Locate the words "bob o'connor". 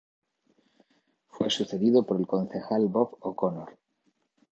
2.87-3.77